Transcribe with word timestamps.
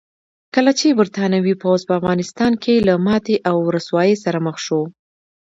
کله 0.55 0.71
چې 0.79 0.97
برتانوي 0.99 1.55
پوځ 1.63 1.79
په 1.87 1.93
افغانستان 1.99 2.53
کې 2.63 2.85
له 2.87 2.93
ماتې 3.05 3.35
او 3.49 3.57
رسوایۍ 3.75 4.13
سره 4.23 4.37
مخ 4.47 4.57
شو. 4.65 4.81